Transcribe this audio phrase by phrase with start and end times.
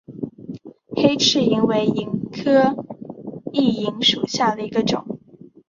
[0.95, 2.75] 黑翅萤为萤科
[3.53, 5.19] 熠萤属下的一个种。